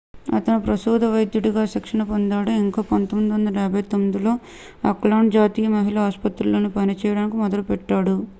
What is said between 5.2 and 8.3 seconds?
జాతీయ మహిళ ఆస్పత్రిలో పనిచేయడం మొదలుపెట్టాడు